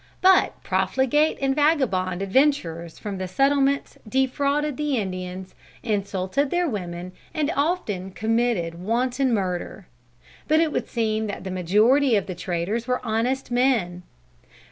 [0.21, 7.51] But profligate and vagabond adventurers from the settlements defrauded the Indians, insulted their women, and
[7.55, 9.85] often committed wanton murder.
[10.47, 14.01] But it would seem that the majority of the traders were honest men.